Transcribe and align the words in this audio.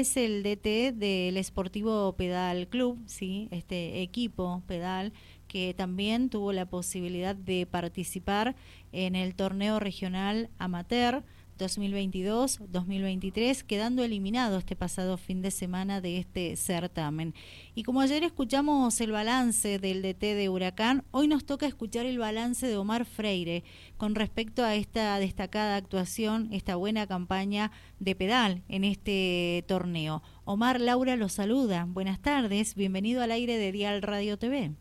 es 0.00 0.16
el 0.16 0.44
DT 0.44 0.96
del 0.96 1.36
Esportivo 1.36 2.12
Pedal 2.12 2.68
Club, 2.68 3.02
sí, 3.06 3.48
este 3.50 4.00
equipo 4.00 4.62
pedal 4.68 5.12
que 5.48 5.74
también 5.74 6.30
tuvo 6.30 6.52
la 6.52 6.66
posibilidad 6.66 7.34
de 7.34 7.66
participar 7.66 8.54
en 8.92 9.16
el 9.16 9.34
torneo 9.34 9.80
regional 9.80 10.50
amateur 10.58 11.24
2022-2023, 11.58 13.62
quedando 13.62 14.02
eliminado 14.02 14.58
este 14.58 14.76
pasado 14.76 15.16
fin 15.16 15.42
de 15.42 15.50
semana 15.50 16.00
de 16.00 16.18
este 16.18 16.56
certamen. 16.56 17.34
Y 17.74 17.82
como 17.82 18.00
ayer 18.00 18.24
escuchamos 18.24 19.00
el 19.00 19.12
balance 19.12 19.78
del 19.78 20.02
DT 20.02 20.34
de 20.34 20.48
Huracán, 20.48 21.04
hoy 21.10 21.28
nos 21.28 21.44
toca 21.44 21.66
escuchar 21.66 22.06
el 22.06 22.18
balance 22.18 22.66
de 22.66 22.76
Omar 22.76 23.04
Freire 23.04 23.64
con 23.96 24.14
respecto 24.14 24.62
a 24.62 24.74
esta 24.74 25.18
destacada 25.18 25.76
actuación, 25.76 26.48
esta 26.52 26.76
buena 26.76 27.06
campaña 27.06 27.70
de 27.98 28.14
pedal 28.14 28.62
en 28.68 28.84
este 28.84 29.64
torneo. 29.66 30.22
Omar 30.44 30.80
Laura 30.80 31.16
lo 31.16 31.28
saluda. 31.28 31.86
Buenas 31.88 32.20
tardes, 32.20 32.74
bienvenido 32.74 33.22
al 33.22 33.32
aire 33.32 33.58
de 33.58 33.72
Dial 33.72 34.02
Radio 34.02 34.38
TV. 34.38 34.72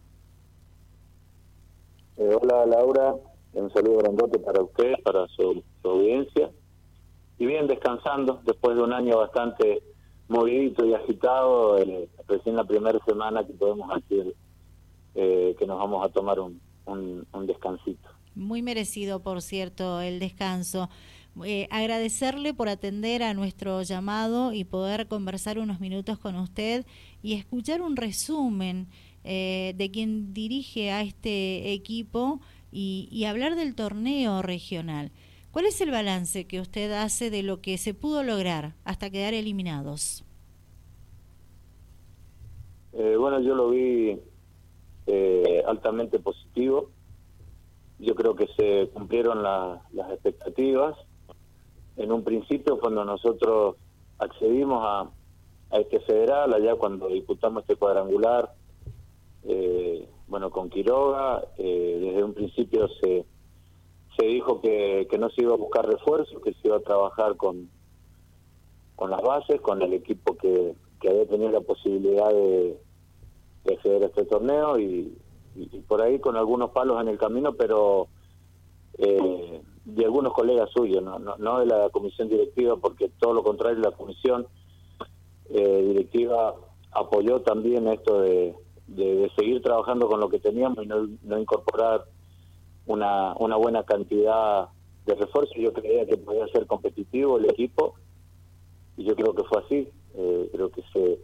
Eh, 2.17 2.35
hola 2.41 2.65
Laura, 2.65 3.15
un 3.53 3.73
saludo 3.73 3.97
grandote 3.97 4.39
para 4.39 4.61
usted, 4.61 4.93
para 5.03 5.27
su 5.27 5.63
audiencia 5.83 6.51
y 7.39 7.45
bien 7.45 7.67
descansando 7.67 8.41
después 8.45 8.75
de 8.75 8.83
un 8.83 8.93
año 8.93 9.17
bastante 9.17 9.83
movidito 10.27 10.85
y 10.85 10.93
agitado, 10.93 11.77
recién 12.27 12.55
la 12.55 12.63
primera 12.63 12.99
semana 13.05 13.45
que 13.45 13.53
podemos 13.53 13.89
decir 13.95 14.35
eh, 15.15 15.55
que 15.57 15.65
nos 15.65 15.77
vamos 15.77 16.05
a 16.05 16.09
tomar 16.09 16.39
un, 16.39 16.59
un, 16.85 17.47
descansito. 17.47 18.09
Muy 18.35 18.61
merecido, 18.61 19.21
por 19.21 19.41
cierto, 19.41 20.01
el 20.01 20.19
descanso. 20.19 20.89
Eh, 21.43 21.67
agradecerle 21.69 22.53
por 22.53 22.67
atender 22.67 23.21
a 23.23 23.33
nuestro 23.33 23.81
llamado 23.83 24.53
y 24.53 24.63
poder 24.63 25.07
conversar 25.07 25.59
unos 25.59 25.79
minutos 25.79 26.17
con 26.17 26.35
usted 26.35 26.85
y 27.21 27.33
escuchar 27.33 27.81
un 27.81 27.95
resumen 27.95 28.87
eh, 29.23 29.73
de 29.75 29.91
quien 29.91 30.33
dirige 30.33 30.91
a 30.91 31.01
este 31.01 31.73
equipo 31.73 32.41
y 32.69 33.23
hablar 33.25 33.55
del 33.55 33.73
torneo 33.73 34.43
regional. 34.43 35.11
¿Cuál 35.57 35.65
es 35.65 35.81
el 35.81 35.89
balance 35.89 36.45
que 36.45 36.61
usted 36.61 36.91
hace 36.91 37.31
de 37.31 37.41
lo 37.41 37.61
que 37.61 37.79
se 37.79 37.95
pudo 37.95 38.21
lograr 38.21 38.75
hasta 38.83 39.09
quedar 39.09 39.33
eliminados? 39.33 40.23
Eh, 42.93 43.15
bueno, 43.17 43.39
yo 43.39 43.55
lo 43.55 43.71
vi 43.71 44.19
eh, 45.07 45.63
altamente 45.65 46.19
positivo. 46.19 46.91
Yo 47.97 48.13
creo 48.13 48.35
que 48.35 48.45
se 48.55 48.91
cumplieron 48.93 49.41
las 49.41 50.11
expectativas. 50.11 50.95
En 51.95 52.11
un 52.11 52.23
principio, 52.23 52.79
cuando 52.79 53.03
nosotros 53.03 53.77
accedimos 54.19 54.83
a, 54.85 55.09
este 55.79 55.99
federal, 56.01 56.53
allá 56.53 56.75
cuando 56.75 57.07
disputamos 57.07 57.63
este 57.63 57.77
cuadrangular, 57.77 58.53
eh, 59.45 60.07
bueno, 60.27 60.51
con 60.51 60.69
Quiroga, 60.69 61.43
desde 61.57 62.23
un 62.23 62.35
principio 62.35 62.87
se 63.01 63.25
se 64.17 64.25
dijo 64.25 64.61
que, 64.61 65.07
no 65.19 65.29
se 65.29 65.43
iba 65.43 65.53
a 65.53 65.57
buscar 65.57 65.85
refuerzos, 65.85 66.41
que 66.41 66.53
se 66.53 66.67
iba 66.67 66.77
a 66.77 66.81
trabajar 66.81 67.35
con, 67.37 67.69
con 68.95 69.11
las 69.11 69.21
bases, 69.21 69.61
con 69.61 69.81
el 69.81 69.93
equipo 69.93 70.35
que, 70.35 70.75
había 71.07 71.27
tenido 71.27 71.51
la 71.51 71.61
posibilidad 71.61 72.29
de, 72.29 72.77
acceder 73.71 74.03
a 74.03 74.07
este 74.07 74.25
torneo 74.25 74.79
y, 74.79 75.17
por 75.87 76.01
ahí 76.01 76.19
con 76.19 76.37
algunos 76.37 76.69
palos 76.71 77.01
en 77.01 77.07
el 77.09 77.17
camino, 77.17 77.53
pero 77.53 78.07
eh, 78.97 79.61
de 79.85 80.05
algunos 80.05 80.33
colegas 80.33 80.69
suyos, 80.71 81.03
no, 81.03 81.19
no, 81.19 81.59
de 81.59 81.65
la 81.65 81.89
comisión 81.89 82.29
directiva, 82.29 82.77
porque 82.77 83.09
todo 83.19 83.33
lo 83.33 83.43
contrario, 83.43 83.79
la 83.79 83.91
comisión 83.91 84.45
eh, 85.49 85.83
directiva 85.87 86.55
apoyó 86.91 87.41
también 87.41 87.87
esto 87.87 88.21
de, 88.21 88.55
de, 88.87 89.31
seguir 89.35 89.61
trabajando 89.61 90.07
con 90.07 90.19
lo 90.19 90.29
que 90.29 90.39
teníamos 90.39 90.83
y 90.83 90.87
no, 90.87 91.07
no 91.23 91.39
incorporar 91.39 92.05
una, 92.87 93.33
una 93.37 93.55
buena 93.55 93.83
cantidad 93.83 94.69
de 95.05 95.15
refuerzos. 95.15 95.55
Yo 95.57 95.73
creía 95.73 96.05
que 96.05 96.17
podía 96.17 96.47
ser 96.47 96.65
competitivo 96.65 97.37
el 97.37 97.49
equipo 97.49 97.95
y 98.97 99.03
yo 99.05 99.15
creo 99.15 99.33
que 99.33 99.43
fue 99.43 99.61
así. 99.63 99.89
Eh, 100.15 100.49
creo 100.51 100.71
que 100.71 100.81
se, 100.93 101.19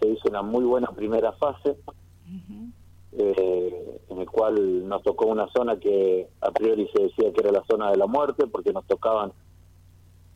se 0.00 0.08
hizo 0.08 0.28
una 0.28 0.42
muy 0.42 0.64
buena 0.64 0.88
primera 0.88 1.32
fase. 1.32 1.76
Eh, 3.16 4.00
en 4.08 4.18
el 4.18 4.28
cual 4.28 4.88
nos 4.88 5.02
tocó 5.04 5.26
una 5.26 5.46
zona 5.52 5.78
que 5.78 6.28
a 6.40 6.50
priori 6.50 6.88
se 6.92 7.04
decía 7.04 7.32
que 7.32 7.40
era 7.40 7.52
la 7.52 7.64
zona 7.70 7.90
de 7.92 7.96
la 7.96 8.06
muerte, 8.06 8.48
porque 8.48 8.72
nos 8.72 8.84
tocaban 8.86 9.32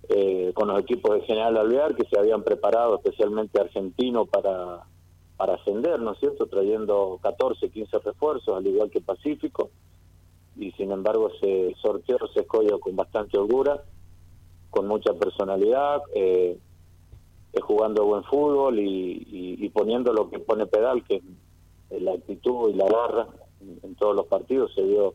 eh, 0.09 0.53
con 0.55 0.69
los 0.69 0.81
equipos 0.81 1.15
de 1.15 1.23
General 1.23 1.57
Alvear 1.57 1.97
que 1.97 2.07
se 2.09 2.19
habían 2.19 2.45
preparado 2.45 2.97
especialmente 2.97 3.61
argentino 3.61 4.27
para, 4.27 4.85
para 5.37 5.55
ascender, 5.55 5.99
¿no 6.01 6.13
es 6.13 6.21
cierto? 6.21 6.47
Trayendo 6.47 7.19
14, 7.21 7.69
15 7.69 7.99
refuerzos, 7.99 8.57
al 8.57 8.67
igual 8.67 8.91
que 8.91 9.01
Pacífico 9.01 9.71
y 10.59 10.73
sin 10.73 10.91
embargo 10.91 11.31
se 11.41 11.75
sorteó, 11.81 12.19
se 12.35 12.41
escogió 12.41 12.81
con 12.81 12.97
bastante 12.97 13.39
holgura, 13.39 13.81
con 14.71 14.89
mucha 14.89 15.13
personalidad, 15.15 16.03
eh, 16.15 16.59
eh, 17.53 17.61
jugando 17.61 18.05
buen 18.05 18.25
fútbol 18.25 18.79
y, 18.79 19.69
poniendo 19.73 20.13
lo 20.13 20.29
que 20.29 20.41
pone 20.41 20.67
pedal, 20.67 21.05
que 21.05 21.23
es 21.91 22.03
la 22.03 22.13
actitud 22.13 22.71
y 22.71 22.75
la 22.75 22.87
garra 22.87 23.29
en, 23.61 23.95
todos 23.95 24.17
los 24.17 24.27
partidos, 24.27 24.75
se 24.75 24.83
dio 24.83 25.15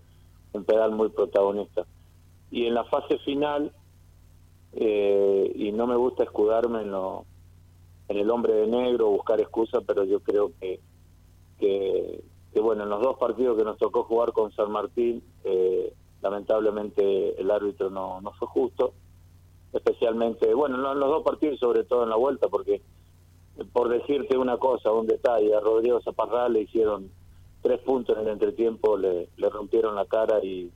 un 0.54 0.64
pedal 0.64 0.92
muy 0.92 1.10
protagonista. 1.10 1.86
Y 2.50 2.66
en 2.66 2.76
la 2.76 2.86
fase 2.86 3.18
final, 3.20 3.74
eh, 4.74 5.52
y 5.56 5.72
no 5.74 5.86
me 5.88 5.98
gusta 5.98 6.24
escudarme 6.24 6.84
en, 6.84 6.92
lo, 6.92 7.26
en 8.08 8.18
el 8.18 8.30
hombre 8.30 8.54
de 8.54 8.68
negro, 8.68 9.10
buscar 9.10 9.42
excusas, 9.42 9.84
pero 9.86 10.06
yo 10.06 10.22
creo 10.22 10.52
que, 10.62 10.80
que 11.60 12.60
bueno, 12.62 12.84
en 12.84 12.90
los 12.90 13.02
dos 13.02 13.18
partidos 13.18 13.58
que 13.58 13.66
nos 13.66 13.78
tocó 13.78 14.04
jugar 14.04 14.32
con 14.32 14.52
San 14.54 14.72
Martín, 14.72 15.22
eh, 15.44 15.94
lamentablemente 16.22 17.40
el 17.40 17.52
árbitro 17.52 17.90
no, 17.90 18.22
no 18.22 18.32
fue 18.34 18.48
justo, 18.48 18.94
especialmente, 19.74 20.54
bueno, 20.54 20.76
en 20.76 21.00
los 21.00 21.10
dos 21.10 21.24
partidos, 21.24 21.60
sobre 21.60 21.84
todo 21.84 22.04
en 22.04 22.10
la 22.10 22.16
vuelta, 22.16 22.48
porque 22.48 22.82
por 23.72 23.90
decirte 23.90 24.38
una 24.38 24.58
cosa, 24.58 24.92
un 24.92 25.08
detalle, 25.08 25.54
a 25.56 25.60
Rodrigo 25.60 26.02
Zaparral 26.02 26.54
le 26.54 26.62
hicieron 26.62 27.12
tres 27.62 27.80
puntos 27.82 28.18
en 28.18 28.24
el 28.24 28.34
entretiempo, 28.34 28.98
le, 28.98 29.30
le 29.38 29.50
rompieron 29.50 29.96
la 29.96 30.06
cara 30.06 30.44
y 30.44 30.72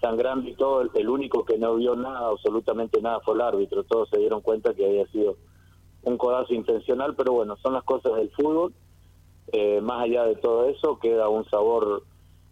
sangrando 0.00 0.48
y 0.48 0.54
todo, 0.54 0.80
el, 0.80 0.90
el 0.94 1.08
único 1.08 1.44
que 1.44 1.58
no 1.58 1.76
vio 1.76 1.94
nada, 1.94 2.28
absolutamente 2.28 3.02
nada, 3.02 3.20
fue 3.20 3.34
el 3.34 3.42
árbitro, 3.42 3.84
todos 3.84 4.08
se 4.08 4.18
dieron 4.18 4.40
cuenta 4.40 4.74
que 4.74 4.86
había 4.86 5.06
sido 5.08 5.36
un 6.02 6.16
codazo 6.16 6.54
intencional, 6.54 7.14
pero 7.16 7.32
bueno, 7.32 7.56
son 7.58 7.74
las 7.74 7.84
cosas 7.84 8.14
del 8.16 8.30
fútbol. 8.30 8.72
Eh, 9.52 9.80
más 9.80 10.04
allá 10.04 10.24
de 10.24 10.36
todo 10.36 10.68
eso, 10.68 10.98
queda 10.98 11.28
un 11.28 11.44
sabor, 11.46 12.04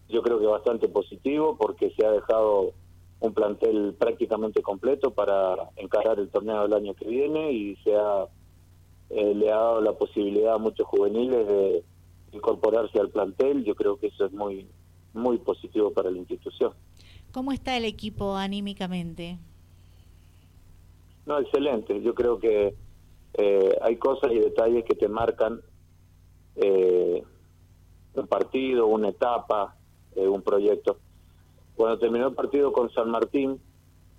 yo 0.09 0.23
creo 0.23 0.39
que 0.39 0.47
bastante 0.47 0.89
positivo, 0.89 1.57
porque 1.59 1.91
se 1.91 2.05
ha 2.07 2.11
dejado 2.11 2.73
un 3.21 3.35
plantel 3.35 3.95
prácticamente 3.99 4.63
completo 4.63 5.11
para 5.11 5.71
encarar 5.77 6.19
el 6.19 6.31
torneo 6.31 6.63
del 6.63 6.73
año 6.73 6.95
que 6.95 7.07
viene 7.07 7.53
y 7.53 7.77
se 7.77 7.95
ha, 7.95 8.27
eh, 9.11 9.35
le 9.35 9.51
ha 9.51 9.57
dado 9.57 9.81
la 9.81 9.93
posibilidad 9.93 10.55
a 10.55 10.59
muchos 10.59 10.87
juveniles 10.87 11.47
de 11.47 11.85
incorporarse 12.33 12.99
al 12.99 13.11
plantel. 13.11 13.65
Yo 13.65 13.75
creo 13.75 13.99
que 13.99 14.07
eso 14.09 14.27
es 14.27 14.33
muy, 14.33 14.69
muy 15.13 15.39
positivo 15.39 15.93
para 15.93 16.11
la 16.11 16.19
institución. 16.19 16.73
¿Cómo 17.33 17.53
está 17.53 17.77
el 17.77 17.85
equipo 17.85 18.37
anímicamente? 18.37 19.39
No, 21.27 21.39
excelente. 21.41 22.01
Yo 22.01 22.15
creo 22.15 22.39
que 22.39 22.75
eh, 23.35 23.79
hay 23.83 23.97
cosas 23.97 24.33
y 24.33 24.39
detalles 24.39 24.85
que 24.85 24.95
te 24.95 25.09
marcan 25.09 25.61
eh, 26.57 27.23
un 28.15 28.27
partido, 28.27 28.87
una 28.87 29.11
etapa, 29.11 29.78
eh, 30.17 30.29
un 30.29 30.43
proyecto. 30.43 30.99
Cuando 31.77 31.99
terminó 31.99 32.29
el 32.29 32.35
partido 32.35 32.73
con 32.73 32.91
San 32.91 33.11
Martín, 33.11 33.61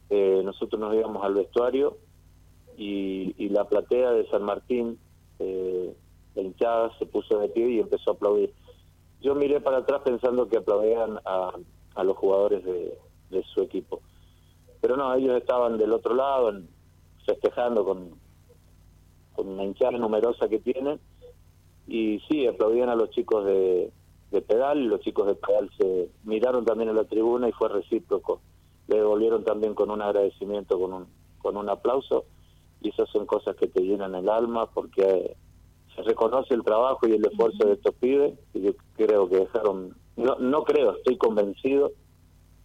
eh, 0.09 0.41
nosotros 0.43 0.79
nos 0.79 0.95
íbamos 0.95 1.23
al 1.23 1.35
vestuario 1.35 1.97
y, 2.77 3.49
la 3.49 3.65
platea 3.65 4.11
de 4.11 4.27
San 4.29 4.43
Martín, 4.43 4.97
eh, 5.39 5.93
la 6.35 6.41
hinchada, 6.41 6.97
se 6.97 7.05
puso 7.05 7.39
de 7.39 7.49
pie 7.49 7.69
y 7.69 7.79
empezó 7.79 8.11
a 8.11 8.13
aplaudir. 8.13 8.53
Yo 9.21 9.35
miré 9.35 9.59
para 9.59 9.77
atrás 9.77 10.01
pensando 10.05 10.47
que 10.47 10.57
aplaudían 10.57 11.19
a, 11.25 11.51
a 11.95 12.03
los 12.03 12.15
jugadores 12.15 12.63
de, 12.63 12.97
de, 13.31 13.43
su 13.53 13.61
equipo. 13.61 14.01
Pero 14.79 14.95
no, 14.95 15.13
ellos 15.15 15.35
estaban 15.35 15.77
del 15.77 15.91
otro 15.91 16.13
lado, 16.15 16.53
festejando 17.25 17.83
con, 17.83 18.11
con 19.35 19.49
una 19.49 19.65
hinchada 19.65 19.97
numerosa 19.97 20.47
que 20.47 20.59
tienen 20.59 20.99
y 21.87 22.19
sí, 22.29 22.47
aplaudían 22.47 22.89
a 22.89 22.95
los 22.95 23.09
chicos 23.09 23.45
de, 23.45 23.91
de 24.31 24.41
pedal, 24.41 24.85
los 24.85 24.99
chicos 25.01 25.27
de 25.27 25.35
pedal 25.35 25.69
se 25.77 26.09
miraron 26.23 26.65
también 26.65 26.89
a 26.89 26.93
la 26.93 27.05
tribuna 27.05 27.49
y 27.49 27.51
fue 27.51 27.69
recíproco. 27.69 28.41
Le 28.87 28.97
devolvieron 28.97 29.43
también 29.43 29.73
con 29.73 29.91
un 29.91 30.01
agradecimiento, 30.01 30.79
con 30.79 30.93
un, 30.93 31.07
con 31.39 31.57
un 31.57 31.69
aplauso, 31.69 32.25
y 32.81 32.89
esas 32.89 33.09
son 33.09 33.25
cosas 33.25 33.55
que 33.55 33.67
te 33.67 33.81
llenan 33.81 34.15
el 34.15 34.29
alma 34.29 34.67
porque 34.71 35.35
se 35.95 36.01
reconoce 36.03 36.53
el 36.53 36.63
trabajo 36.63 37.07
y 37.07 37.13
el 37.13 37.25
esfuerzo 37.25 37.67
de 37.67 37.73
estos 37.73 37.93
pibes, 37.95 38.33
y 38.53 38.61
yo 38.61 38.71
creo 38.95 39.27
que 39.29 39.37
dejaron, 39.37 39.95
no, 40.15 40.35
no 40.35 40.63
creo, 40.63 40.95
estoy 40.97 41.17
convencido 41.17 41.91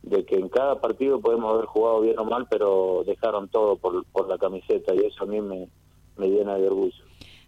de 0.02 0.24
que 0.24 0.36
en 0.36 0.48
cada 0.50 0.80
partido 0.80 1.20
podemos 1.20 1.52
haber 1.52 1.66
jugado 1.66 2.02
bien 2.02 2.18
o 2.18 2.24
mal, 2.24 2.46
pero 2.50 3.02
dejaron 3.06 3.48
todo 3.48 3.76
por, 3.76 4.04
por 4.06 4.28
la 4.28 4.36
camiseta 4.36 4.94
y 4.94 4.98
eso 4.98 5.24
a 5.24 5.26
mí 5.26 5.40
me, 5.40 5.68
me 6.16 6.28
llena 6.28 6.56
de 6.56 6.66
orgullo. 6.66 7.03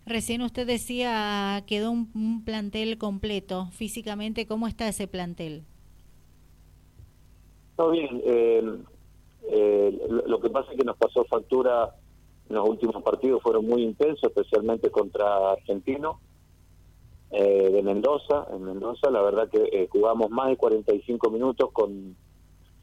Recién 0.06 0.40
usted 0.42 0.68
decía, 0.68 1.64
quedó 1.66 1.90
un, 1.90 2.44
plantel 2.44 2.96
completo. 2.96 3.66
Físicamente, 3.72 4.46
¿cómo 4.46 4.68
está 4.68 4.86
ese 4.86 5.08
plantel? 5.08 5.64
No, 7.76 7.90
bien. 7.90 8.22
Eh, 8.24 8.78
eh, 9.50 9.98
lo 10.26 10.40
que 10.40 10.48
pasa 10.48 10.70
es 10.70 10.78
que 10.78 10.84
nos 10.84 10.96
pasó 10.96 11.24
factura 11.24 11.96
los 12.48 12.68
últimos 12.68 13.02
partidos, 13.02 13.42
fueron 13.42 13.66
muy 13.66 13.82
intensos, 13.82 14.22
especialmente 14.22 14.90
contra 14.90 15.50
Argentino 15.50 16.20
eh, 17.32 17.70
de 17.72 17.82
Mendoza. 17.82 18.46
En 18.52 18.62
Mendoza, 18.62 19.10
la 19.10 19.22
verdad 19.22 19.48
que 19.50 19.88
jugamos 19.90 20.30
más 20.30 20.50
de 20.50 20.56
45 20.56 21.30
minutos 21.30 21.72
con, 21.72 22.14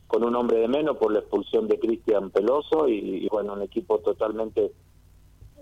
con 0.08 0.24
un 0.26 0.36
hombre 0.36 0.60
de 0.60 0.68
menos 0.68 0.98
por 0.98 1.14
la 1.14 1.20
expulsión 1.20 1.70
de 1.70 1.80
Cristian 1.80 2.30
Peloso 2.32 2.90
y, 2.90 3.28
bueno, 3.30 3.54
un 3.54 3.62
equipo 3.62 4.00
totalmente 4.00 4.74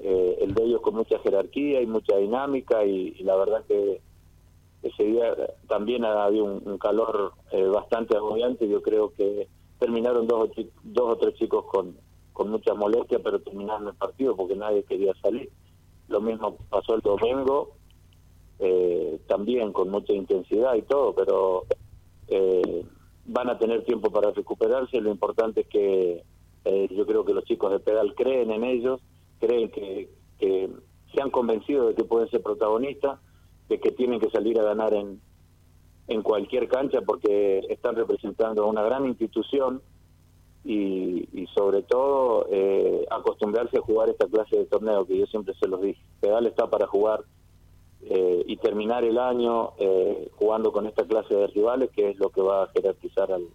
eh, 0.03 0.37
el 0.41 0.55
de 0.55 0.63
ellos 0.63 0.81
con 0.81 0.95
mucha 0.95 1.19
jerarquía 1.19 1.79
y 1.79 1.85
mucha 1.85 2.17
dinámica 2.17 2.83
y, 2.83 3.13
la 3.23 3.35
verdad 3.35 3.63
que 3.67 4.01
ese 4.81 5.03
día 5.03 5.35
también 5.67 6.03
había 6.03 6.41
un, 6.41 6.79
calor 6.79 7.33
eh, 7.51 7.65
bastante 7.65 8.17
agobiante. 8.17 8.67
Yo 8.67 8.81
creo 8.81 9.13
que 9.13 9.47
terminaron 9.77 10.27
dos 10.27 10.49
o, 10.49 10.61
dos 10.83 11.13
o 11.13 11.17
tres 11.17 11.35
chicos 11.35 11.65
con, 11.65 11.95
con 12.33 12.49
mucha 12.49 12.73
molestia, 12.73 13.19
pero 13.19 13.41
terminaron 13.41 13.89
el 13.89 13.93
partido 13.93 14.35
porque 14.35 14.55
nadie 14.55 14.83
quería 14.83 15.13
salir. 15.21 15.51
Lo 16.07 16.19
mismo 16.19 16.57
pasó 16.71 16.95
el 16.95 17.01
domingo, 17.01 17.75
eh, 18.57 19.19
también 19.27 19.71
con 19.71 19.89
mucha 19.89 20.13
intensidad 20.13 20.73
y 20.73 20.81
todo, 20.81 21.13
pero 21.13 21.65
van 23.25 23.49
a 23.49 23.59
tener 23.59 23.85
tiempo 23.85 24.09
para 24.09 24.31
recuperarse. 24.31 24.99
Lo 24.99 25.11
importante 25.11 25.61
es 25.61 25.67
que 25.67 26.23
yo 26.89 27.05
creo 27.05 27.23
que 27.23 27.35
los 27.35 27.43
chicos 27.43 27.71
de 27.71 27.79
pedal 27.79 28.15
creen 28.15 28.49
en 28.49 28.63
ellos 28.63 28.99
creen 29.41 29.69
que, 29.69 30.09
se 30.39 31.21
han 31.21 31.29
convencido 31.29 31.87
de 31.87 31.95
que 31.95 32.05
pueden 32.05 32.29
ser 32.29 32.41
protagonistas, 32.41 33.19
de 33.67 33.79
que 33.79 33.91
tienen 33.91 34.19
que 34.19 34.29
salir 34.29 34.57
a 34.59 34.63
ganar 34.63 34.93
en, 34.93 35.19
en 36.07 36.21
cualquier 36.21 36.69
cancha 36.69 37.01
porque 37.01 37.59
están 37.69 37.95
representando 37.95 38.63
a 38.63 38.67
una 38.67 38.81
gran 38.81 39.05
institución 39.05 39.81
y, 40.63 41.47
sobre 41.53 41.81
todo 41.81 42.47
eh, 42.49 43.05
acostumbrarse 43.09 43.77
a 43.77 43.81
jugar 43.81 44.09
esta 44.09 44.27
clase 44.27 44.57
de 44.57 44.65
torneo 44.65 45.05
que 45.05 45.17
yo 45.17 45.25
siempre 45.25 45.53
se 45.55 45.67
los 45.67 45.81
dije. 45.81 46.01
Pedal 46.21 46.47
está 46.47 46.69
para 46.69 46.87
jugar 46.87 47.21
eh, 48.03 48.43
y 48.47 48.57
terminar 48.57 49.03
el 49.03 49.17
año 49.17 49.71
eh, 49.79 50.29
jugando 50.35 50.71
con 50.71 50.87
esta 50.87 51.05
clase 51.05 51.35
de 51.35 51.47
rivales 51.47 51.89
que 51.91 52.11
es 52.11 52.17
lo 52.17 52.29
que 52.29 52.41
va 52.41 52.63
a 52.63 52.67
jerarquizar 52.67 53.31
al, 53.31 53.47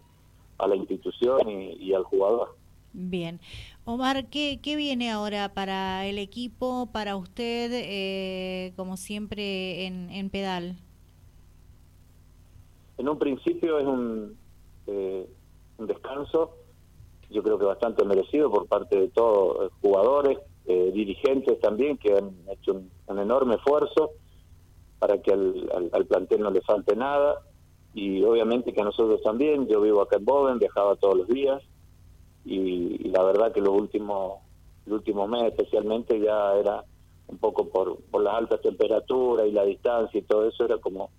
a 0.57 0.67
la 0.67 0.75
institución 0.75 1.49
y 1.49 1.93
al 1.93 2.03
jugador. 2.03 2.55
Bien. 2.93 3.39
Omar, 3.89 4.25
¿qué, 4.25 4.59
¿qué, 4.61 4.75
viene 4.75 5.09
ahora 5.09 5.53
para 5.53 6.05
el 6.07 6.17
equipo, 6.17 6.89
para 6.91 7.15
usted, 7.15 7.71
eh, 7.71 8.73
como 8.75 8.97
siempre, 8.97 9.85
en, 9.85 10.09
en, 10.09 10.29
pedal? 10.29 10.75
En 12.97 13.07
un 13.07 13.17
principio 13.17 13.79
es 13.79 13.85
un, 13.85 14.37
eh, 14.87 15.25
un 15.77 15.87
descanso, 15.87 16.57
yo 17.29 17.41
creo 17.41 17.57
que 17.57 17.63
bastante 17.63 18.03
merecido 18.03 18.51
por 18.51 18.67
parte 18.67 18.99
de 18.99 19.07
todos 19.07 19.71
jugadores, 19.79 20.37
eh, 20.65 20.91
dirigentes 20.93 21.57
también, 21.61 21.97
que 21.97 22.11
han 22.11 22.35
hecho 22.51 22.73
un, 22.73 23.17
enorme 23.17 23.55
esfuerzo 23.55 24.11
para 24.99 25.21
que 25.21 25.31
al, 25.31 25.89
al, 25.93 26.05
plantel 26.07 26.41
no 26.41 26.51
le 26.51 26.59
falte 26.59 26.93
nada, 26.93 27.41
y 27.93 28.21
obviamente 28.21 28.73
que 28.73 28.81
a 28.81 28.83
nosotros 28.83 29.21
también, 29.23 29.65
yo 29.69 29.79
vivo 29.79 30.01
acá 30.01 30.17
en 30.17 30.25
Boden, 30.25 30.59
viajaba 30.59 30.97
todos 30.97 31.19
los 31.19 31.27
días, 31.29 31.63
y, 32.47 33.09
la 33.09 33.23
verdad 33.23 33.51
que 33.51 33.61
los 33.61 33.73
últimos 33.73 34.39
el 34.85 34.93
último 34.93 35.27
mes 35.27 35.43
especialmente 35.43 36.17
ya 36.19 36.55
era 36.55 36.83
un 37.27 37.37
poco 37.39 37.67
por, 37.67 37.97
por 38.03 38.23
las 38.23 38.35
altas 38.35 38.61
temperaturas 38.61 39.45
y 39.45 39.51
la 39.51 39.65
distancia 39.65 40.17
y 40.17 40.23
todo 40.23 40.47
eso 40.47 40.63
era 40.63 40.77
como 40.77 41.09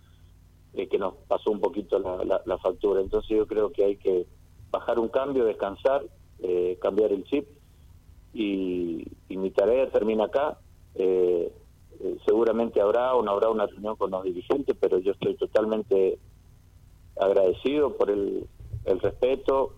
eh, 0.72 0.88
que 0.88 0.96
nos 0.96 1.14
pasó 1.28 1.50
un 1.50 1.60
poquito 1.60 1.98
la, 1.98 2.40
la, 2.46 2.58
factura. 2.58 3.02
Entonces 3.02 3.36
yo 3.36 3.46
creo 3.46 3.70
que 3.70 3.84
hay 3.84 3.96
que 3.96 4.26
bajar 4.70 4.98
un 4.98 5.08
cambio 5.08 5.44
descansar 5.44 6.02
eh, 6.40 6.78
cambiar 6.80 7.12
el 7.12 7.24
chip 7.24 7.46
y, 8.32 9.04
mi 9.28 9.50
tarea 9.50 9.90
termina 9.90 10.24
acá. 10.24 10.58
Eh, 10.94 11.52
seguramente 12.24 12.80
habrá 12.80 13.14
o 13.14 13.22
no 13.22 13.32
habrá 13.32 13.50
una 13.50 13.66
reunión 13.66 13.96
con 13.96 14.10
los 14.10 14.24
dirigentes 14.24 14.76
pero 14.80 14.98
yo 14.98 15.12
estoy 15.12 15.34
totalmente 15.36 16.18
agradecido 17.20 17.96
por 17.96 18.10
el, 18.10 18.46
el 18.84 19.00
respeto 19.00 19.74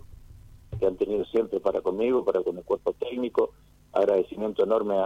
que 0.81 0.87
han 0.87 0.97
tenido 0.97 1.25
siempre 1.27 1.61
para 1.61 1.83
conmigo, 1.83 2.25
para 2.25 2.43
con 2.43 2.57
el 2.57 2.65
cuerpo 2.65 2.95
técnico. 2.95 3.51
Agradecimiento 3.93 4.65
enorme 4.65 4.97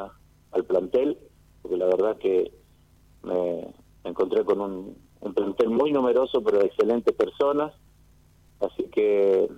al 0.52 0.64
plantel, 0.64 1.18
porque 1.60 1.76
la 1.76 1.86
verdad 1.86 2.16
que 2.16 2.52
me 3.22 3.74
encontré 4.04 4.44
con 4.44 4.60
un, 4.60 5.04
plantel 5.34 5.70
muy 5.70 5.90
numeroso, 5.90 6.42
pero 6.42 6.58
de 6.58 6.66
excelentes 6.66 7.14
personas. 7.14 7.74
Así 8.60 8.84
que 8.84 9.48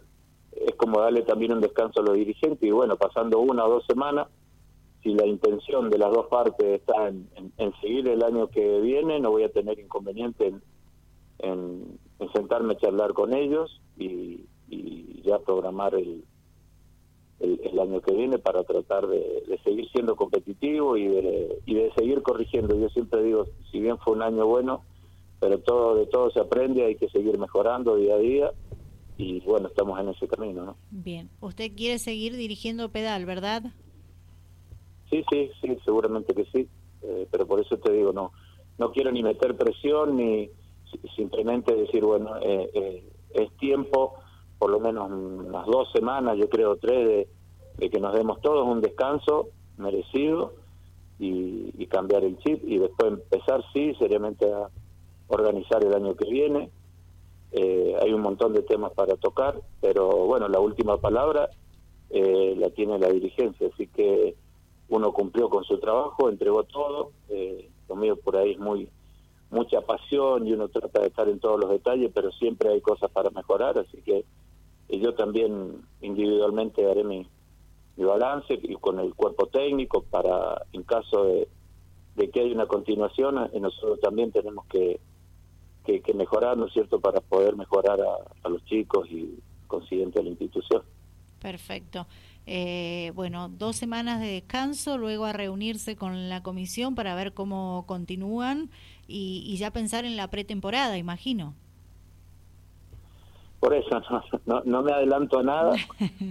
es 0.53 0.75
como 0.77 1.01
darle 1.01 1.23
también 1.23 1.53
un 1.53 1.61
descanso 1.61 2.01
a 2.01 2.05
los 2.05 2.15
dirigentes 2.15 2.63
y 2.63 2.71
bueno, 2.71 2.97
pasando 2.97 3.41
una 3.41 3.67
o 3.67 3.71
dos 3.71 3.85
semanas, 3.87 4.29
si 5.03 5.13
la 5.13 5.27
intención 5.27 5.91
de 5.91 5.99
las 5.99 6.11
dos 6.13 6.27
partes 6.27 6.81
está 6.81 7.09
en, 7.09 7.29
seguir 7.81 8.09
el 8.09 8.23
año 8.23 8.49
que 8.49 8.81
viene, 8.81 9.21
no 9.21 9.31
voy 9.31 9.43
a 9.43 9.53
tener 9.53 9.79
inconveniente 9.79 10.47
en, 10.47 11.99
en 12.19 12.33
sentarme 12.33 12.75
a 12.75 12.79
charlar 12.79 13.13
con 13.13 13.35
ellos 13.35 13.83
y 13.99 14.47
ya 15.27 15.39
programar 15.39 15.95
el, 15.95 16.25
el, 17.41 17.79
año 17.79 18.01
que 18.01 18.15
viene 18.15 18.39
para 18.39 18.65
tratar 18.65 19.07
de, 19.07 19.59
seguir 19.65 19.89
siendo 19.91 20.17
competitivo 20.17 20.97
y 20.97 21.07
de, 21.07 21.59
y 21.67 21.75
de 21.75 21.93
seguir 21.95 22.23
corrigiendo. 22.23 22.79
Yo 22.79 22.89
siempre 22.89 23.23
digo, 23.23 23.47
si 23.71 23.81
bien 23.81 23.99
fue 23.99 24.15
un 24.15 24.23
año 24.23 24.47
bueno, 24.47 24.83
pero 25.41 25.59
todo 25.59 25.97
de 25.97 26.07
todo 26.07 26.31
se 26.31 26.41
aprende, 26.41 26.85
hay 26.85 26.95
que 26.95 27.09
seguir 27.11 27.39
mejorando 27.39 27.97
día 27.97 28.15
a 28.15 28.19
día 28.19 28.53
y 29.19 29.41
bueno, 29.41 29.69
estamos 29.69 29.99
en 30.01 30.09
ese 30.09 30.29
camino, 30.29 30.65
¿no? 30.65 30.77
Bien, 30.91 31.29
usted 31.41 31.73
quiere 31.77 31.99
seguir 31.99 32.37
dirigiendo 32.37 32.91
pedal, 32.91 33.27
¿verdad? 33.27 33.63
Sí, 35.11 35.25
sí, 35.31 35.51
sí, 35.61 35.77
seguramente 35.85 36.35
que 36.35 36.45
sí, 36.47 36.69
eh, 37.03 37.27
pero 37.31 37.47
por 37.47 37.61
eso 37.61 37.77
te 37.79 37.93
digo, 37.93 38.13
no 38.13 38.33
no 38.79 38.93
quiero 38.93 39.11
ni 39.11 39.23
meter 39.23 39.57
presión 39.57 40.17
ni 40.17 40.51
simplemente 41.17 41.75
decir, 41.75 42.05
bueno, 42.05 42.37
eh, 42.43 42.71
eh, 42.75 43.13
es 43.35 43.57
tiempo 43.59 44.15
por 44.59 44.71
lo 44.71 44.81
menos 44.81 45.11
unas 45.11 45.67
dos 45.67 45.91
semanas, 45.93 46.37
yo 46.39 46.49
creo 46.49 46.77
tres, 46.77 47.27
de, 47.79 47.91
que 47.91 48.01
nos 48.01 48.15
demos 48.15 48.41
todos 48.41 48.67
un 48.67 48.81
descanso 48.81 49.49
merecido 49.77 50.55
y, 51.19 51.87
cambiar 51.87 52.25
el 52.25 52.37
chip 52.39 52.63
y 52.67 52.79
después 52.79 53.13
empezar, 53.13 53.63
sí, 53.73 53.95
seriamente 53.99 54.53
a 54.53 54.69
organizar 55.29 55.83
el 55.85 55.95
año 55.95 56.15
que 56.15 56.29
viene. 56.29 56.69
Eh, 57.53 57.97
hay 58.03 58.13
un 58.13 58.21
montón 58.21 58.53
de 58.53 58.63
temas 58.63 58.93
para 58.93 59.17
tocar, 59.17 59.61
pero 59.81 60.09
bueno, 60.27 60.49
la 60.49 60.59
última 60.59 60.99
palabra 60.99 61.49
eh, 62.11 62.55
la 62.59 62.71
tiene 62.71 62.99
la 62.99 63.09
dirigencia, 63.09 63.69
así 63.73 63.87
que 63.87 64.35
uno 64.89 65.13
cumplió 65.13 65.49
con 65.49 65.65
su 65.65 65.79
trabajo, 65.79 66.29
entregó 66.29 66.65
todo, 66.65 67.13
eh, 67.29 67.71
lo 67.89 67.97
mío 67.97 68.17
por 68.17 68.37
ahí 68.37 68.53
es 68.53 68.59
muy 68.59 68.89
mucha 69.51 69.81
pasión 69.81 70.47
y 70.47 70.53
uno 70.53 70.69
trata 70.69 71.01
de 71.01 71.07
estar 71.07 71.29
en 71.29 71.39
todos 71.39 71.61
los 71.61 71.71
detalles, 71.71 72.11
pero 72.13 72.33
siempre 72.33 72.71
hay 72.71 72.81
cosas 72.81 73.11
para 73.11 73.31
mejorar, 73.31 73.79
así 73.79 74.03
que 74.03 74.25
y 74.89 75.01
yo 75.01 75.15
también 75.15 75.83
individualmente 76.01 76.89
haré 76.89 77.05
mi, 77.05 77.27
balance 77.97 78.59
y 78.63 78.75
con 78.75 79.01
el 79.01 79.15
cuerpo 79.15 79.47
técnico 79.47 80.03
para, 80.03 80.63
en 80.73 80.83
caso 80.83 81.25
de, 81.25 81.49
que 82.31 82.41
haya 82.41 82.55
una 82.55 82.67
continuación, 82.67 83.39
eh, 83.53 83.59
nosotros 83.59 84.01
también 84.01 84.31
tenemos 84.33 84.67
que, 84.67 85.01
que, 85.85 86.15
mejorar, 86.15 86.59
¿no 86.59 86.67
es 86.67 86.73
cierto?, 86.75 87.01
para 87.01 87.21
poder 87.21 87.57
mejorar 87.57 87.99
a, 88.01 88.49
los 88.49 88.63
chicos 88.67 89.09
y 89.11 89.39
consiguiente 89.67 90.21
a 90.21 90.23
la 90.23 90.29
institución. 90.29 90.83
Perfecto. 91.41 92.07
Eh, 92.45 93.13
bueno, 93.15 93.49
dos 93.49 93.77
semanas 93.77 94.21
de 94.21 94.27
descanso, 94.27 94.99
luego 94.99 95.25
a 95.25 95.33
reunirse 95.33 95.97
con 95.97 96.29
la 96.29 96.43
comisión 96.43 96.95
para 96.95 97.15
ver 97.15 97.33
cómo 97.33 97.85
continúan 97.87 98.71
y, 99.09 99.43
y 99.47 99.57
ya 99.57 99.71
pensar 99.71 100.05
en 100.05 100.17
la 100.17 100.29
pretemporada, 100.29 100.99
imagino. 100.99 101.55
Por 103.67 103.75
eso 103.75 104.01
no, 104.47 104.63
no, 104.65 104.83
me 104.85 104.93
adelanto 104.93 105.41
a 105.41 105.43
nada, 105.43 105.75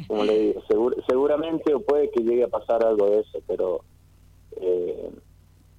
como 0.08 0.24
le 0.24 0.40
digo, 0.40 0.62
seguramente 1.06 1.74
o 1.74 1.82
puede 1.82 2.10
que 2.10 2.24
llegue 2.24 2.46
a 2.46 2.48
pasar 2.48 2.82
algo 2.86 3.10
de 3.10 3.20
eso, 3.20 3.40
pero 3.46 3.82
eh, 4.56 5.12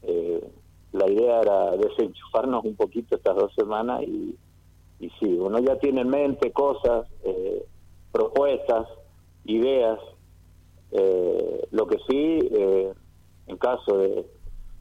eh, 0.02 0.50
la 0.92 1.10
idea 1.10 1.40
era 1.40 1.70
desenchufarnos 1.78 2.62
un 2.62 2.76
poquito 2.76 3.16
estas 3.16 3.36
dos 3.36 3.54
semanas 3.54 4.02
y, 4.02 4.36
sí, 5.18 5.32
uno 5.32 5.58
ya 5.60 5.78
tiene 5.78 6.02
en 6.02 6.10
mente 6.10 6.52
cosas, 6.52 7.06
eh, 7.24 7.64
propuestas, 8.12 8.86
ideas, 9.46 9.98
lo 11.70 11.86
que 11.86 11.96
sí, 12.06 12.50
en 13.46 13.56
caso 13.56 13.96
de, 13.96 14.26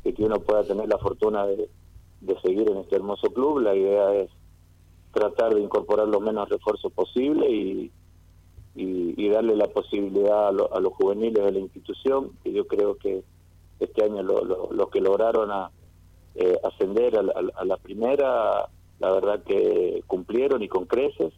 que 0.04 0.24
uno 0.26 0.42
pueda 0.42 0.66
tener 0.66 0.90
la 0.90 0.98
fortuna 0.98 1.46
de 1.46 1.70
seguir 2.42 2.70
en 2.70 2.80
este 2.80 2.98
hermoso 2.98 3.30
club, 3.30 3.60
la 3.60 3.74
idea 3.74 4.14
es 4.14 4.30
tratar 5.16 5.56
de 5.56 5.62
incorporar 5.62 6.10
lo 6.10 6.20
menos 6.20 6.50
refuerzos 6.50 6.92
posible 6.92 7.50
y, 7.50 7.92
y, 8.76 9.30
darle 9.30 9.56
la 9.56 9.68
posibilidad 9.68 10.50
a, 10.50 10.52
los 10.52 10.94
juveniles 10.94 11.44
de 11.44 11.52
la 11.54 11.60
institución, 11.60 12.32
que 12.44 12.52
yo 12.52 12.68
creo 12.68 12.98
que, 12.98 13.24
este 13.80 14.04
año 14.04 14.24
los 14.24 14.90
que 14.90 15.02
lograron 15.02 15.52
a, 15.52 15.72
eh, 16.36 16.58
ascender 16.64 17.18
a, 17.18 17.22
a, 17.56 17.66
la 17.66 17.78
primera, 17.78 18.70
la 19.00 19.12
verdad 19.12 19.44
que 19.44 20.04
cumplieron 20.06 20.62
y 20.62 20.68
con 20.68 20.86
creces, 20.86 21.34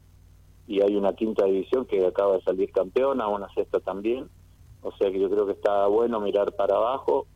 y 0.68 0.82
hay 0.82 0.96
una 0.96 1.14
quinta 1.14 1.46
división 1.46 1.86
que 1.86 2.06
acaba 2.06 2.36
de 2.36 2.42
salir 2.42 2.72
campeona, 2.72 3.28
una 3.28 3.48
sexta 3.54 3.80
también, 3.80 4.28
o 4.82 4.92
sea 4.94 5.12
que 5.12 5.20
yo 5.20 5.30
creo 5.30 5.46
que 5.46 5.54
está 5.54 5.86
bueno 5.88 6.20
mirar 6.20 6.54
para 6.54 6.76
abajo, 6.76 7.28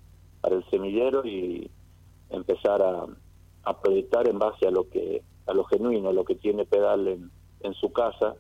para 0.42 0.56
el 0.56 0.66
semillero 0.72 1.24
y 1.26 1.70
empezar 2.32 2.82
a, 2.82 3.06
a 3.64 3.80
proyectar 3.80 4.28
en 4.28 4.40
base 4.40 4.68
a 4.68 4.72
lo 4.72 4.90
que 4.90 5.22
a 5.48 5.54
lo 5.54 5.64
genuino, 5.66 6.12
lo 6.12 6.26
que 6.26 6.36
tiene 6.36 6.66
Pedal 6.66 7.08
en, 7.08 7.32
en 7.62 7.74
su 7.74 7.92
casa, 7.92 8.36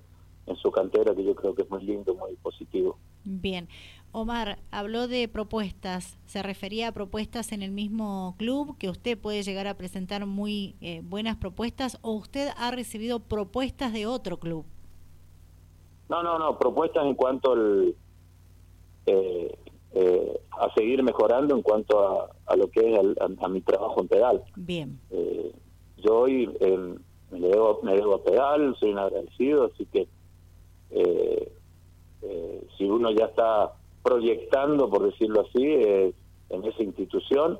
en 0.45 0.55
su 0.55 0.71
cantera, 0.71 1.15
que 1.15 1.23
yo 1.23 1.35
creo 1.35 1.55
que 1.55 1.63
es 1.63 1.69
muy 1.69 1.83
lindo, 1.83 2.15
muy 2.15 2.35
positivo. 2.35 2.97
Bien. 3.23 3.67
Omar, 4.13 4.59
habló 4.71 5.07
de 5.07 5.29
propuestas, 5.29 6.19
se 6.25 6.43
refería 6.43 6.89
a 6.89 6.91
propuestas 6.91 7.53
en 7.53 7.61
el 7.61 7.71
mismo 7.71 8.35
club, 8.37 8.77
que 8.77 8.89
usted 8.89 9.17
puede 9.17 9.41
llegar 9.41 9.67
a 9.67 9.77
presentar 9.77 10.25
muy 10.25 10.75
eh, 10.81 11.01
buenas 11.03 11.37
propuestas, 11.37 11.97
o 12.01 12.11
usted 12.11 12.49
ha 12.57 12.71
recibido 12.71 13.19
propuestas 13.19 13.93
de 13.93 14.05
otro 14.05 14.37
club. 14.37 14.65
No, 16.09 16.21
no, 16.23 16.37
no, 16.37 16.59
propuestas 16.59 17.05
en 17.05 17.15
cuanto 17.15 17.53
al, 17.53 17.95
eh, 19.05 19.57
eh, 19.93 20.41
a 20.59 20.73
seguir 20.73 21.01
mejorando 21.03 21.55
en 21.55 21.61
cuanto 21.61 21.99
a, 21.99 22.29
a 22.47 22.55
lo 22.57 22.69
que 22.69 22.91
es 22.91 22.99
a, 23.39 23.47
mi 23.47 23.61
trabajo 23.61 24.01
en 24.01 24.07
pedal. 24.09 24.43
Bien. 24.57 24.99
Yo 26.01 26.19
hoy 26.19 26.47
me, 27.31 27.39
debo, 27.39 27.79
me 27.83 27.95
debo 27.95 28.15
a 28.15 28.23
pedal, 28.23 28.75
soy 28.79 28.91
un 28.91 28.99
agradecido, 28.99 29.65
así 29.65 29.85
que 29.85 30.07
si 32.77 32.83
uno 32.85 33.11
ya 33.11 33.25
está 33.25 33.73
proyectando, 34.03 34.89
por 34.89 35.03
decirlo 35.03 35.41
así, 35.41 35.63
en 35.63 36.63
esa 36.65 36.83
institución, 36.83 37.59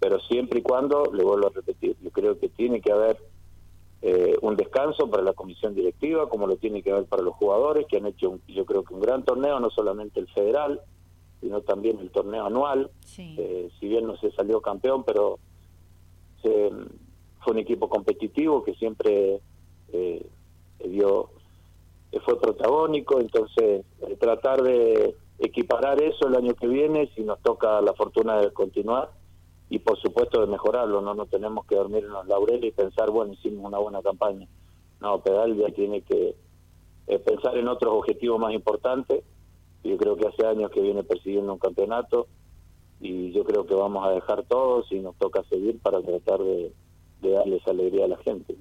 pero 0.00 0.20
siempre 0.20 0.58
y 0.58 0.62
cuando, 0.62 1.04
le 1.12 1.24
vuelvo 1.24 1.46
a 1.46 1.50
repetir, 1.50 1.96
yo 2.02 2.10
creo 2.10 2.38
que 2.38 2.48
tiene 2.48 2.80
que 2.80 2.92
haber 2.92 3.18
eh, 4.02 4.36
un 4.42 4.54
descanso 4.54 5.08
para 5.08 5.22
la 5.22 5.32
comisión 5.32 5.74
directiva, 5.74 6.28
como 6.28 6.46
lo 6.46 6.56
tiene 6.56 6.82
que 6.82 6.90
haber 6.90 7.06
para 7.06 7.22
los 7.22 7.34
jugadores, 7.36 7.86
que 7.86 7.96
han 7.96 8.04
hecho, 8.04 8.38
yo 8.48 8.66
creo 8.66 8.84
que 8.84 8.92
un 8.92 9.00
gran 9.00 9.24
torneo, 9.24 9.58
no 9.60 9.70
solamente 9.70 10.20
el 10.20 10.28
federal, 10.28 10.82
sino 11.40 11.62
también 11.62 11.98
el 12.00 12.10
torneo 12.10 12.44
anual. 12.44 12.90
Eh, 13.16 13.70
si 13.80 13.88
bien 13.88 14.06
no 14.06 14.16
se 14.18 14.30
salió 14.32 14.60
campeón, 14.60 15.04
pero 15.04 15.38
fue 17.44 17.52
un 17.52 17.58
equipo 17.60 17.88
competitivo 17.88 18.64
que 18.64 18.74
siempre 18.74 19.40
eh, 19.92 20.26
dio, 20.84 21.30
fue 22.24 22.40
protagónico, 22.40 23.20
entonces 23.20 23.84
tratar 24.18 24.62
de 24.62 25.14
equiparar 25.38 26.02
eso 26.02 26.28
el 26.28 26.36
año 26.36 26.54
que 26.54 26.66
viene 26.66 27.10
si 27.14 27.22
nos 27.22 27.40
toca 27.40 27.80
la 27.80 27.92
fortuna 27.94 28.38
de 28.38 28.52
continuar 28.52 29.10
y 29.68 29.78
por 29.78 30.00
supuesto 30.00 30.40
de 30.40 30.46
mejorarlo, 30.46 31.00
no 31.00 31.14
nos 31.14 31.28
tenemos 31.28 31.66
que 31.66 31.74
dormir 31.74 32.04
en 32.04 32.10
los 32.10 32.26
laureles 32.26 32.64
y 32.64 32.70
pensar, 32.70 33.10
bueno, 33.10 33.32
hicimos 33.32 33.64
una 33.64 33.78
buena 33.78 34.02
campaña. 34.02 34.46
No, 35.00 35.20
Pedal 35.20 35.56
ya 35.56 35.68
tiene 35.70 36.02
que 36.02 36.36
eh, 37.06 37.18
pensar 37.18 37.56
en 37.56 37.68
otros 37.68 37.94
objetivos 37.94 38.38
más 38.38 38.52
importantes. 38.52 39.24
Yo 39.82 39.96
creo 39.96 40.16
que 40.16 40.28
hace 40.28 40.46
años 40.46 40.70
que 40.70 40.80
viene 40.80 41.02
persiguiendo 41.02 41.52
un 41.52 41.58
campeonato 41.58 42.26
y 43.00 43.32
yo 43.32 43.44
creo 43.44 43.66
que 43.66 43.74
vamos 43.74 44.06
a 44.06 44.10
dejar 44.10 44.44
todo 44.44 44.84
si 44.84 45.00
nos 45.00 45.16
toca 45.16 45.42
seguir 45.44 45.78
para 45.80 46.00
tratar 46.00 46.40
de, 46.40 46.72
de 47.24 47.30
darles 47.30 47.66
alegría 47.66 48.04
a 48.04 48.08
la 48.08 48.16
gente. 48.18 48.54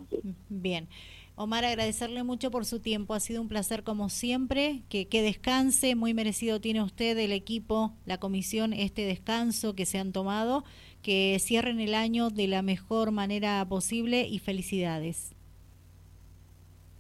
Bien. 0.50 0.88
Omar, 1.36 1.66
agradecerle 1.66 2.24
mucho 2.24 2.52
por 2.52 2.64
su 2.66 2.80
tiempo. 2.80 3.16
Ha 3.16 3.20
sido 3.20 3.42
un 3.42 3.48
placer 3.48 3.84
como 3.84 4.10
siempre. 4.10 4.84
Que, 4.90 5.08
que 5.08 5.22
descanse. 5.24 5.96
Muy 5.96 6.14
merecido 6.14 6.62
tiene 6.62 6.84
usted, 6.84 7.18
el 7.18 7.32
equipo, 7.32 7.94
la 8.06 8.20
comisión, 8.20 8.72
este 8.72 9.04
descanso 9.06 9.76
que 9.76 9.86
se 9.86 9.98
han 9.98 10.12
tomado. 10.12 10.64
Que 11.02 11.38
cierren 11.40 11.80
el 11.80 11.96
año 11.96 12.30
de 12.30 12.48
la 12.48 12.62
mejor 12.62 13.12
manera 13.12 13.66
posible 13.68 14.28
y 14.28 14.40
felicidades. 14.40 15.36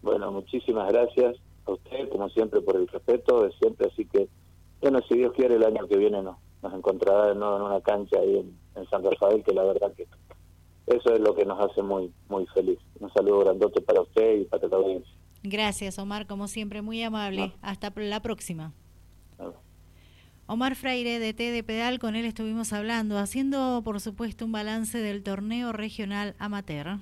Bueno, 0.02 0.32
muchísimas 0.32 0.92
gracias 0.92 1.38
a 1.66 1.72
usted, 1.72 2.10
como 2.10 2.28
siempre, 2.30 2.60
por 2.62 2.76
el 2.76 2.88
respeto 2.88 3.44
de 3.44 3.52
siempre. 3.54 3.88
Así 3.92 4.06
que, 4.06 4.28
bueno, 4.82 5.00
si 5.08 5.16
Dios 5.16 5.32
quiere, 5.34 5.56
el 5.56 5.64
año 5.64 5.88
que 5.88 5.98
viene 5.98 6.22
nos, 6.24 6.38
nos 6.64 6.74
encontrará 6.74 7.28
de 7.28 7.36
nuevo 7.36 7.58
en 7.58 7.62
una 7.62 7.82
cancha 7.82 8.20
ahí 8.20 8.40
en, 8.40 8.58
en 8.76 8.90
San 8.90 9.04
Rafael, 9.04 9.44
que 9.44 9.54
la 9.54 9.64
verdad 9.64 9.94
que 9.96 10.08
eso 10.88 11.14
es 11.14 11.20
lo 11.20 11.36
que 11.36 11.46
nos 11.46 11.60
hace 11.60 11.82
muy 11.82 12.12
muy 12.30 12.46
feliz. 12.48 12.80
Un 13.00 13.12
saludo 13.14 13.40
grandote 13.40 13.82
para 13.82 14.02
usted 14.02 14.42
y 14.42 14.46
para 14.46 14.68
la 14.68 14.78
audiencia. 14.78 15.14
Gracias, 15.44 16.00
Omar, 16.00 16.26
como 16.26 16.48
siempre, 16.48 16.82
muy 16.82 17.04
amable. 17.04 17.54
Hasta 17.62 17.92
la 17.96 18.22
próxima. 18.22 18.74
Omar 20.46 20.76
Freire 20.76 21.20
de 21.20 21.34
T 21.34 21.52
de 21.52 21.64
Pedal, 21.64 22.00
con 22.00 22.16
él 22.16 22.26
estuvimos 22.26 22.74
hablando, 22.74 23.18
haciendo 23.18 23.82
por 23.84 24.00
supuesto 24.02 24.46
un 24.46 24.52
balance 24.52 24.98
del 24.98 25.24
torneo 25.24 25.72
regional 25.72 26.36
amateur. 26.38 27.00